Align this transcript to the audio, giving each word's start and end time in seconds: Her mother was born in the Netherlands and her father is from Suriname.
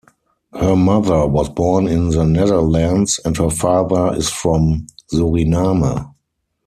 Her 0.53 0.75
mother 0.75 1.27
was 1.27 1.47
born 1.49 1.87
in 1.87 2.09
the 2.09 2.25
Netherlands 2.25 3.19
and 3.23 3.37
her 3.37 3.51
father 3.51 4.15
is 4.17 4.29
from 4.31 4.87
Suriname. 5.13 6.09